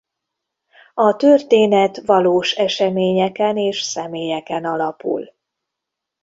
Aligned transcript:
A 0.93 1.15
történet 1.15 2.01
valós 2.05 2.51
eseményeken 2.53 3.57
és 3.57 3.81
személyeken 3.81 4.65
alapul. 4.65 5.33